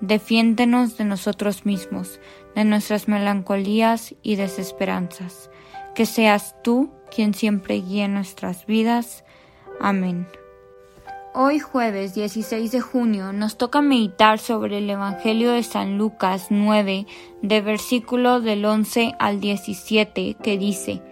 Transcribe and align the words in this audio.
defiéndenos 0.00 0.96
de 0.96 1.04
nosotros 1.04 1.66
mismos, 1.66 2.20
de 2.54 2.64
nuestras 2.64 3.08
melancolías 3.08 4.14
y 4.22 4.36
desesperanzas, 4.36 5.50
que 5.94 6.06
seas 6.06 6.54
tú 6.62 6.90
quien 7.14 7.34
siempre 7.34 7.80
guíe 7.80 8.08
nuestras 8.08 8.66
vidas. 8.66 9.24
Amén. 9.80 10.26
Hoy 11.34 11.60
jueves 11.60 12.14
16 12.14 12.72
de 12.72 12.80
junio 12.80 13.32
nos 13.32 13.58
toca 13.58 13.80
meditar 13.80 14.38
sobre 14.38 14.78
el 14.78 14.90
Evangelio 14.90 15.52
de 15.52 15.62
San 15.62 15.98
Lucas 15.98 16.46
9, 16.50 17.06
de 17.42 17.60
versículo 17.60 18.40
del 18.40 18.64
11 18.64 19.14
al 19.18 19.40
17, 19.40 20.36
que 20.42 20.58
dice, 20.58 21.02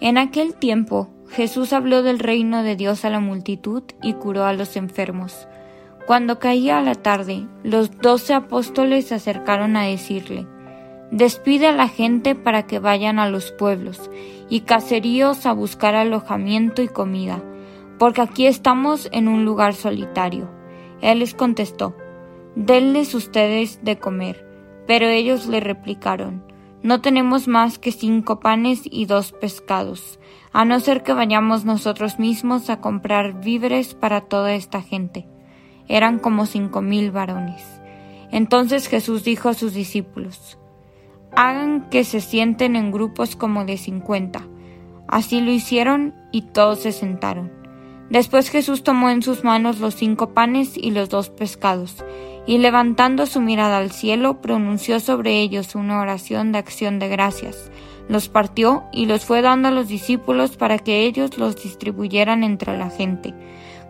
En 0.00 0.18
aquel 0.18 0.54
tiempo 0.54 1.08
Jesús 1.30 1.72
habló 1.72 2.02
del 2.02 2.18
reino 2.18 2.62
de 2.62 2.76
Dios 2.76 3.04
a 3.04 3.10
la 3.10 3.20
multitud 3.20 3.84
y 4.02 4.12
curó 4.14 4.44
a 4.44 4.52
los 4.52 4.76
enfermos. 4.76 5.48
Cuando 6.06 6.38
caía 6.38 6.82
la 6.82 6.94
tarde, 6.94 7.46
los 7.62 7.98
doce 7.98 8.34
apóstoles 8.34 9.06
se 9.06 9.14
acercaron 9.14 9.76
a 9.76 9.84
decirle, 9.84 10.46
Despide 11.10 11.68
a 11.68 11.72
la 11.72 11.88
gente 11.88 12.34
para 12.34 12.66
que 12.66 12.78
vayan 12.78 13.18
a 13.18 13.28
los 13.28 13.52
pueblos 13.52 14.10
y 14.48 14.60
caseríos 14.60 15.46
a 15.46 15.52
buscar 15.52 15.94
alojamiento 15.94 16.82
y 16.82 16.88
comida, 16.88 17.42
porque 17.98 18.20
aquí 18.20 18.46
estamos 18.46 19.08
en 19.12 19.28
un 19.28 19.44
lugar 19.44 19.74
solitario. 19.74 20.50
Él 21.00 21.20
les 21.20 21.34
contestó, 21.34 21.94
Denles 22.56 23.14
ustedes 23.14 23.80
de 23.82 23.98
comer. 23.98 24.44
Pero 24.86 25.06
ellos 25.06 25.46
le 25.46 25.60
replicaron, 25.60 26.44
No 26.82 27.00
tenemos 27.00 27.48
más 27.48 27.78
que 27.78 27.92
cinco 27.92 28.40
panes 28.40 28.82
y 28.84 29.06
dos 29.06 29.32
pescados, 29.32 30.20
a 30.52 30.64
no 30.64 30.78
ser 30.80 31.02
que 31.02 31.14
vayamos 31.14 31.64
nosotros 31.64 32.18
mismos 32.18 32.68
a 32.68 32.80
comprar 32.80 33.40
víveres 33.40 33.94
para 33.94 34.22
toda 34.22 34.54
esta 34.54 34.82
gente. 34.82 35.26
Eran 35.88 36.18
como 36.18 36.46
cinco 36.46 36.82
mil 36.82 37.10
varones. 37.10 37.62
Entonces 38.30 38.88
Jesús 38.88 39.24
dijo 39.24 39.48
a 39.48 39.54
sus 39.54 39.74
discípulos, 39.74 40.58
hagan 41.36 41.88
que 41.90 42.04
se 42.04 42.20
sienten 42.20 42.76
en 42.76 42.90
grupos 42.90 43.36
como 43.36 43.64
de 43.64 43.76
cincuenta. 43.76 44.46
Así 45.08 45.40
lo 45.40 45.52
hicieron 45.52 46.14
y 46.32 46.42
todos 46.42 46.80
se 46.80 46.92
sentaron. 46.92 47.52
Después 48.10 48.50
Jesús 48.50 48.82
tomó 48.82 49.10
en 49.10 49.22
sus 49.22 49.44
manos 49.44 49.80
los 49.80 49.94
cinco 49.94 50.30
panes 50.34 50.76
y 50.76 50.90
los 50.90 51.08
dos 51.08 51.30
pescados, 51.30 52.04
y 52.46 52.58
levantando 52.58 53.26
su 53.26 53.40
mirada 53.40 53.78
al 53.78 53.90
cielo, 53.90 54.40
pronunció 54.42 55.00
sobre 55.00 55.40
ellos 55.40 55.74
una 55.74 56.00
oración 56.00 56.52
de 56.52 56.58
acción 56.58 56.98
de 56.98 57.08
gracias. 57.08 57.70
Los 58.08 58.28
partió 58.28 58.84
y 58.92 59.06
los 59.06 59.24
fue 59.24 59.40
dando 59.40 59.68
a 59.68 59.70
los 59.70 59.88
discípulos 59.88 60.56
para 60.56 60.78
que 60.78 61.04
ellos 61.04 61.38
los 61.38 61.62
distribuyeran 61.62 62.44
entre 62.44 62.76
la 62.76 62.90
gente. 62.90 63.32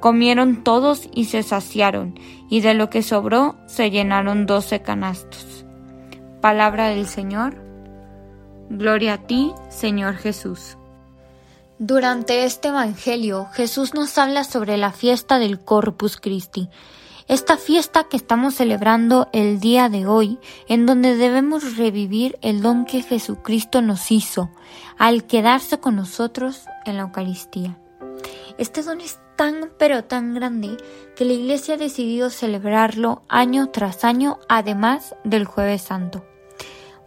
Comieron 0.00 0.62
todos 0.62 1.08
y 1.12 1.24
se 1.26 1.42
saciaron, 1.42 2.18
y 2.48 2.60
de 2.60 2.74
lo 2.74 2.88
que 2.88 3.02
sobró 3.02 3.56
se 3.66 3.90
llenaron 3.90 4.46
doce 4.46 4.80
canastos. 4.80 5.64
Palabra 6.40 6.88
del 6.88 7.06
Señor. 7.06 7.56
Gloria 8.70 9.14
a 9.14 9.26
ti, 9.26 9.52
Señor 9.70 10.16
Jesús. 10.16 10.76
Durante 11.80 12.44
este 12.44 12.68
Evangelio, 12.68 13.46
Jesús 13.52 13.94
nos 13.94 14.18
habla 14.18 14.44
sobre 14.44 14.76
la 14.76 14.92
fiesta 14.92 15.38
del 15.38 15.60
Corpus 15.60 16.16
Christi, 16.16 16.68
esta 17.28 17.56
fiesta 17.56 18.04
que 18.04 18.16
estamos 18.16 18.54
celebrando 18.54 19.28
el 19.32 19.60
día 19.60 19.88
de 19.88 20.06
hoy, 20.06 20.38
en 20.68 20.86
donde 20.86 21.16
debemos 21.16 21.76
revivir 21.76 22.38
el 22.40 22.62
don 22.62 22.84
que 22.84 23.02
Jesucristo 23.02 23.82
nos 23.82 24.10
hizo 24.10 24.50
al 24.96 25.24
quedarse 25.26 25.78
con 25.78 25.96
nosotros 25.96 26.64
en 26.84 26.96
la 26.96 27.02
Eucaristía. 27.02 27.78
Este 28.58 28.82
don 28.82 29.00
es 29.00 29.20
tan 29.38 29.70
pero 29.78 30.02
tan 30.02 30.34
grande 30.34 30.76
que 31.14 31.24
la 31.24 31.32
Iglesia 31.32 31.74
ha 31.74 31.78
decidido 31.78 32.28
celebrarlo 32.28 33.22
año 33.28 33.70
tras 33.70 34.04
año, 34.04 34.40
además 34.48 35.14
del 35.22 35.44
jueves 35.44 35.82
santo. 35.82 36.24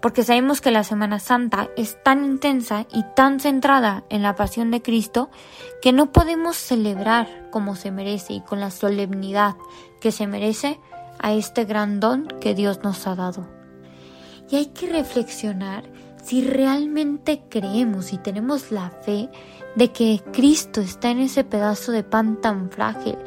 Porque 0.01 0.23
sabemos 0.23 0.61
que 0.61 0.71
la 0.71 0.85
Semana 0.85 1.19
Santa 1.19 1.69
es 1.75 2.01
tan 2.03 2.23
intensa 2.23 2.87
y 2.89 3.03
tan 3.17 3.41
centrada 3.41 4.05
en 4.09 4.23
la 4.23 4.35
pasión 4.35 4.71
de 4.71 4.81
Cristo 4.81 5.29
que 5.81 5.91
no 5.91 6.13
podemos 6.13 6.55
celebrar 6.55 7.49
como 7.51 7.75
se 7.75 7.91
merece 7.91 8.31
y 8.31 8.41
con 8.41 8.61
la 8.61 8.71
solemnidad 8.71 9.55
que 9.99 10.13
se 10.13 10.25
merece 10.25 10.79
a 11.19 11.33
este 11.33 11.65
gran 11.65 11.99
don 11.99 12.29
que 12.39 12.55
Dios 12.55 12.79
nos 12.81 13.05
ha 13.07 13.15
dado. 13.15 13.45
Y 14.49 14.55
hay 14.55 14.65
que 14.67 14.87
reflexionar 14.87 15.83
si 16.21 16.43
realmente 16.47 17.43
creemos 17.49 18.13
y 18.13 18.17
tenemos 18.17 18.71
la 18.71 18.91
fe 18.91 19.29
de 19.75 19.91
que 19.91 20.21
Cristo 20.31 20.81
está 20.81 21.09
en 21.09 21.19
ese 21.19 21.43
pedazo 21.43 21.91
de 21.91 22.03
pan 22.03 22.39
tan 22.39 22.69
frágil 22.69 23.17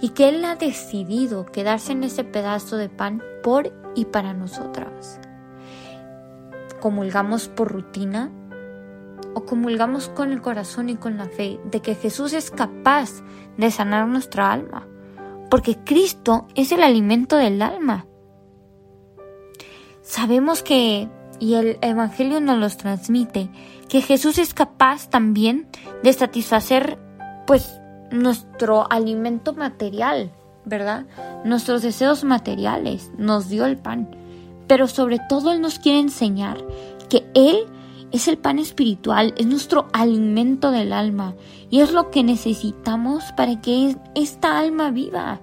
y 0.00 0.10
que 0.10 0.28
Él 0.28 0.44
ha 0.44 0.56
decidido 0.56 1.46
quedarse 1.46 1.92
en 1.92 2.04
ese 2.04 2.24
pedazo 2.24 2.76
de 2.76 2.88
pan 2.88 3.22
por 3.42 3.72
y 3.94 4.04
para 4.04 4.32
nosotras. 4.32 5.20
¿Comulgamos 6.80 7.48
por 7.48 7.72
rutina? 7.72 8.30
¿O 9.34 9.44
comulgamos 9.44 10.08
con 10.08 10.30
el 10.30 10.40
corazón 10.40 10.88
y 10.88 10.96
con 10.96 11.16
la 11.16 11.26
fe 11.26 11.58
de 11.64 11.80
que 11.80 11.94
Jesús 11.94 12.32
es 12.32 12.50
capaz 12.50 13.22
de 13.56 13.70
sanar 13.70 14.06
nuestra 14.06 14.52
alma? 14.52 14.86
Porque 15.50 15.76
Cristo 15.84 16.46
es 16.54 16.72
el 16.72 16.82
alimento 16.82 17.36
del 17.36 17.60
alma. 17.62 18.06
Sabemos 20.02 20.62
que 20.62 21.08
y 21.38 21.54
el 21.54 21.78
Evangelio 21.82 22.40
nos 22.40 22.58
los 22.58 22.76
transmite, 22.76 23.48
que 23.88 24.00
Jesús 24.00 24.38
es 24.38 24.54
capaz 24.54 25.08
también 25.08 25.68
de 26.02 26.12
satisfacer 26.12 26.98
pues 27.46 27.80
nuestro 28.10 28.90
alimento 28.90 29.54
material, 29.54 30.32
¿verdad? 30.64 31.06
Nuestros 31.44 31.82
deseos 31.82 32.24
materiales, 32.24 33.10
nos 33.18 33.48
dio 33.48 33.66
el 33.66 33.76
pan, 33.76 34.08
pero 34.66 34.88
sobre 34.88 35.18
todo 35.28 35.52
Él 35.52 35.60
nos 35.60 35.78
quiere 35.78 36.00
enseñar 36.00 36.64
que 37.08 37.24
Él 37.34 37.66
es 38.12 38.28
el 38.28 38.38
pan 38.38 38.58
espiritual, 38.58 39.34
es 39.36 39.46
nuestro 39.46 39.88
alimento 39.92 40.70
del 40.70 40.92
alma 40.92 41.34
y 41.70 41.80
es 41.80 41.92
lo 41.92 42.10
que 42.10 42.22
necesitamos 42.22 43.24
para 43.36 43.60
que 43.60 43.96
esta 44.14 44.58
alma 44.58 44.90
viva 44.90 45.40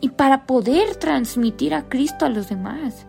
y 0.00 0.10
para 0.10 0.46
poder 0.46 0.96
transmitir 0.96 1.74
a 1.74 1.88
Cristo 1.88 2.26
a 2.26 2.28
los 2.28 2.48
demás. 2.48 3.06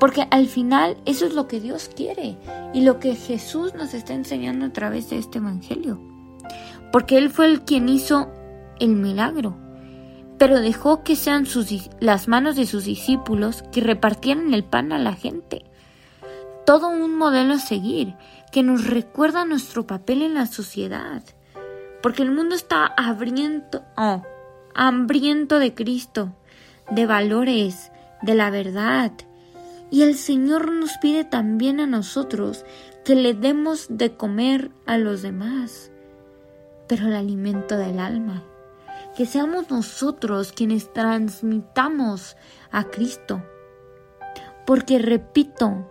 Porque 0.00 0.26
al 0.30 0.46
final 0.46 0.96
eso 1.04 1.26
es 1.26 1.34
lo 1.34 1.46
que 1.46 1.60
Dios 1.60 1.90
quiere 1.94 2.38
y 2.72 2.80
lo 2.80 2.98
que 2.98 3.14
Jesús 3.14 3.74
nos 3.74 3.92
está 3.92 4.14
enseñando 4.14 4.64
a 4.64 4.72
través 4.72 5.10
de 5.10 5.18
este 5.18 5.38
Evangelio. 5.38 6.00
Porque 6.90 7.18
Él 7.18 7.28
fue 7.28 7.46
el 7.46 7.62
quien 7.62 7.88
hizo 7.90 8.30
el 8.80 8.96
milagro, 8.96 9.58
pero 10.38 10.58
dejó 10.58 11.04
que 11.04 11.16
sean 11.16 11.44
sus, 11.44 11.90
las 12.00 12.28
manos 12.28 12.56
de 12.56 12.66
sus 12.66 12.84
discípulos 12.84 13.62
que 13.72 13.82
repartieran 13.82 14.54
el 14.54 14.64
pan 14.64 14.90
a 14.92 14.98
la 14.98 15.12
gente. 15.12 15.66
Todo 16.64 16.88
un 16.88 17.16
modelo 17.16 17.54
a 17.54 17.58
seguir 17.58 18.16
que 18.50 18.62
nos 18.62 18.86
recuerda 18.86 19.44
nuestro 19.44 19.86
papel 19.86 20.22
en 20.22 20.32
la 20.32 20.46
sociedad. 20.46 21.22
Porque 22.02 22.22
el 22.22 22.30
mundo 22.30 22.54
está 22.54 22.94
hambriento, 22.96 23.82
oh, 23.98 24.22
hambriento 24.74 25.58
de 25.58 25.74
Cristo, 25.74 26.32
de 26.90 27.04
valores, 27.04 27.92
de 28.22 28.34
la 28.34 28.48
verdad, 28.48 29.12
y 29.90 30.02
el 30.02 30.16
Señor 30.16 30.72
nos 30.72 30.96
pide 30.98 31.24
también 31.24 31.80
a 31.80 31.86
nosotros 31.86 32.64
que 33.04 33.14
le 33.14 33.34
demos 33.34 33.86
de 33.88 34.14
comer 34.14 34.70
a 34.86 34.98
los 34.98 35.22
demás, 35.22 35.90
pero 36.86 37.06
el 37.06 37.14
alimento 37.14 37.76
del 37.76 37.98
alma, 37.98 38.44
que 39.16 39.26
seamos 39.26 39.70
nosotros 39.70 40.52
quienes 40.52 40.92
transmitamos 40.92 42.36
a 42.70 42.84
Cristo. 42.84 43.42
Porque 44.66 44.98
repito, 44.98 45.90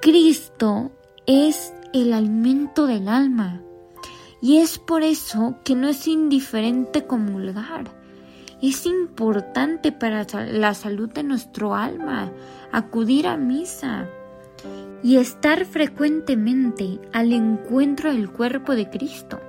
Cristo 0.00 0.90
es 1.26 1.72
el 1.92 2.12
alimento 2.12 2.86
del 2.86 3.08
alma. 3.08 3.62
Y 4.42 4.58
es 4.58 4.78
por 4.78 5.02
eso 5.02 5.56
que 5.64 5.74
no 5.74 5.88
es 5.88 6.06
indiferente 6.06 7.06
comulgar 7.06 7.90
es 8.68 8.84
importante 8.84 9.90
para 9.90 10.26
la 10.46 10.74
salud 10.74 11.08
de 11.10 11.22
nuestro 11.22 11.74
alma 11.74 12.30
acudir 12.72 13.26
a 13.26 13.36
misa 13.36 14.08
y 15.02 15.16
estar 15.16 15.64
frecuentemente 15.64 16.98
al 17.12 17.32
encuentro 17.32 18.12
del 18.12 18.30
cuerpo 18.30 18.74
de 18.74 18.90
Cristo. 18.90 19.40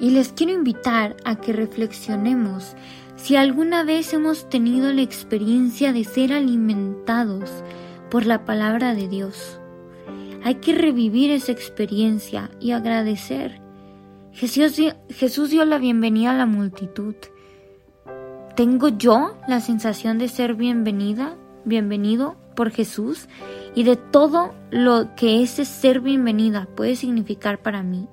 Y 0.00 0.10
les 0.10 0.32
quiero 0.32 0.52
invitar 0.52 1.16
a 1.24 1.36
que 1.36 1.52
reflexionemos 1.52 2.74
si 3.14 3.36
alguna 3.36 3.84
vez 3.84 4.12
hemos 4.12 4.48
tenido 4.48 4.92
la 4.92 5.02
experiencia 5.02 5.92
de 5.92 6.02
ser 6.02 6.32
alimentados 6.32 7.50
por 8.10 8.26
la 8.26 8.44
palabra 8.44 8.94
de 8.94 9.06
Dios. 9.06 9.60
Hay 10.42 10.56
que 10.56 10.74
revivir 10.74 11.30
esa 11.30 11.52
experiencia 11.52 12.50
y 12.58 12.72
agradecer. 12.72 13.60
Jesús, 14.32 14.80
Jesús 15.08 15.50
dio 15.50 15.64
la 15.64 15.78
bienvenida 15.78 16.32
a 16.32 16.36
la 16.36 16.46
multitud. 16.46 17.14
¿Tengo 18.56 18.90
yo 18.90 19.38
la 19.48 19.60
sensación 19.60 20.18
de 20.18 20.28
ser 20.28 20.54
bienvenida, 20.54 21.36
bienvenido 21.64 22.36
por 22.54 22.70
Jesús 22.70 23.26
y 23.74 23.84
de 23.84 23.96
todo 23.96 24.54
lo 24.70 25.14
que 25.16 25.42
ese 25.42 25.64
ser 25.64 26.00
bienvenida 26.00 26.68
puede 26.76 26.94
significar 26.94 27.62
para 27.62 27.82
mí? 27.82 28.08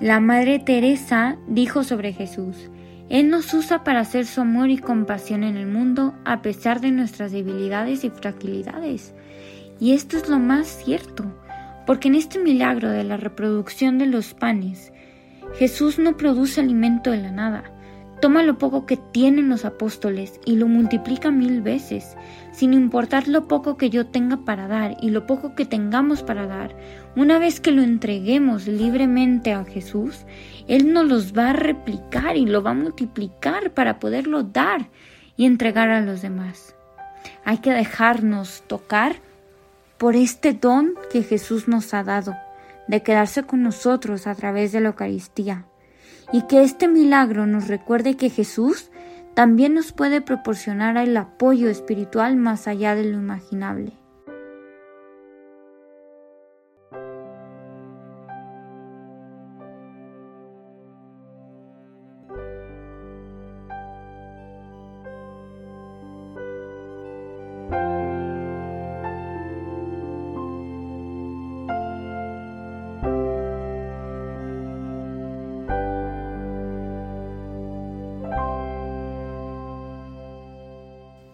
La 0.00 0.20
Madre 0.20 0.58
Teresa 0.58 1.36
dijo 1.46 1.84
sobre 1.84 2.14
Jesús, 2.14 2.70
Él 3.10 3.28
nos 3.28 3.52
usa 3.52 3.84
para 3.84 4.00
hacer 4.00 4.24
su 4.24 4.40
amor 4.40 4.70
y 4.70 4.78
compasión 4.78 5.42
en 5.44 5.58
el 5.58 5.66
mundo 5.66 6.14
a 6.24 6.40
pesar 6.40 6.80
de 6.80 6.90
nuestras 6.90 7.30
debilidades 7.30 8.04
y 8.04 8.10
fragilidades. 8.10 9.14
Y 9.78 9.92
esto 9.92 10.16
es 10.16 10.30
lo 10.30 10.38
más 10.38 10.68
cierto, 10.68 11.26
porque 11.86 12.08
en 12.08 12.14
este 12.14 12.38
milagro 12.38 12.88
de 12.88 13.04
la 13.04 13.18
reproducción 13.18 13.98
de 13.98 14.06
los 14.06 14.32
panes, 14.32 14.90
Jesús 15.58 15.98
no 15.98 16.16
produce 16.16 16.62
alimento 16.62 17.10
de 17.10 17.18
la 17.18 17.30
nada, 17.30 17.77
toma 18.20 18.42
lo 18.42 18.58
poco 18.58 18.86
que 18.86 18.96
tienen 18.96 19.48
los 19.48 19.64
apóstoles 19.64 20.40
y 20.44 20.56
lo 20.56 20.66
multiplica 20.66 21.30
mil 21.30 21.62
veces, 21.62 22.16
sin 22.52 22.74
importar 22.74 23.28
lo 23.28 23.48
poco 23.48 23.76
que 23.76 23.90
yo 23.90 24.06
tenga 24.06 24.38
para 24.44 24.66
dar 24.66 24.96
y 25.00 25.10
lo 25.10 25.26
poco 25.26 25.54
que 25.54 25.64
tengamos 25.64 26.22
para 26.22 26.46
dar. 26.46 26.76
Una 27.16 27.38
vez 27.38 27.60
que 27.60 27.70
lo 27.70 27.82
entreguemos 27.82 28.66
libremente 28.66 29.52
a 29.52 29.64
Jesús, 29.64 30.24
Él 30.66 30.92
nos 30.92 31.06
los 31.06 31.32
va 31.32 31.50
a 31.50 31.54
replicar 31.54 32.36
y 32.36 32.46
lo 32.46 32.62
va 32.62 32.70
a 32.70 32.74
multiplicar 32.74 33.72
para 33.72 33.98
poderlo 33.98 34.42
dar 34.42 34.88
y 35.36 35.46
entregar 35.46 35.90
a 35.90 36.00
los 36.00 36.22
demás. 36.22 36.74
Hay 37.44 37.58
que 37.58 37.72
dejarnos 37.72 38.62
tocar 38.66 39.16
por 39.98 40.16
este 40.16 40.52
don 40.52 40.94
que 41.12 41.22
Jesús 41.22 41.68
nos 41.68 41.92
ha 41.94 42.04
dado, 42.04 42.34
de 42.86 43.02
quedarse 43.02 43.42
con 43.42 43.62
nosotros 43.62 44.26
a 44.26 44.34
través 44.34 44.72
de 44.72 44.80
la 44.80 44.88
Eucaristía, 44.88 45.66
y 46.32 46.42
que 46.42 46.62
este 46.62 46.88
milagro 46.88 47.46
nos 47.46 47.68
recuerde 47.68 48.16
que 48.16 48.30
Jesús 48.30 48.90
también 49.34 49.74
nos 49.74 49.92
puede 49.92 50.20
proporcionar 50.20 50.96
el 50.96 51.16
apoyo 51.16 51.68
espiritual 51.68 52.36
más 52.36 52.66
allá 52.66 52.94
de 52.94 53.04
lo 53.04 53.18
imaginable. 53.18 53.97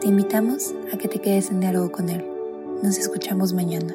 Te 0.00 0.08
invitamos 0.08 0.74
a 0.94 0.96
que 0.96 1.08
te 1.08 1.18
quedes 1.18 1.50
en 1.50 1.60
diálogo 1.60 1.92
con 1.92 2.08
Él. 2.08 2.24
Nos 2.82 2.96
escuchamos 2.96 3.52
mañana. 3.52 3.94